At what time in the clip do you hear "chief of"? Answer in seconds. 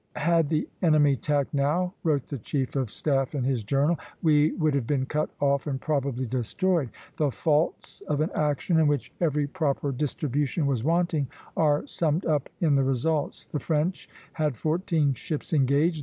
2.39-2.89